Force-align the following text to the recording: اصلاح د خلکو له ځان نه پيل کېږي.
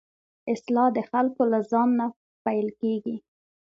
اصلاح 0.53 0.87
د 0.97 0.99
خلکو 1.09 1.41
له 1.51 1.59
ځان 1.71 1.89
نه 1.99 2.05
پيل 2.43 2.67
کېږي. 2.81 3.15